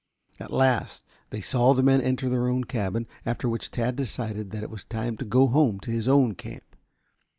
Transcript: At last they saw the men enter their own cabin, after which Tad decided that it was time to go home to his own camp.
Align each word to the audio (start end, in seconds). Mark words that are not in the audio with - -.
At 0.39 0.51
last 0.51 1.05
they 1.29 1.41
saw 1.41 1.75
the 1.75 1.83
men 1.83 2.01
enter 2.01 2.27
their 2.27 2.47
own 2.47 2.63
cabin, 2.63 3.05
after 3.23 3.47
which 3.47 3.69
Tad 3.69 3.95
decided 3.95 4.49
that 4.49 4.63
it 4.63 4.71
was 4.71 4.83
time 4.83 5.15
to 5.17 5.25
go 5.25 5.45
home 5.45 5.79
to 5.81 5.91
his 5.91 6.07
own 6.07 6.33
camp. 6.33 6.75